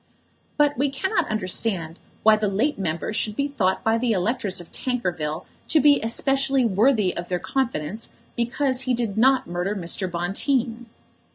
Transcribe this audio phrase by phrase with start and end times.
[0.57, 4.71] But we cannot understand why the late member should be thought by the electors of
[4.71, 10.09] Tankerville to be especially worthy of their confidence because he did not murder Mr.
[10.09, 10.87] Bonteen.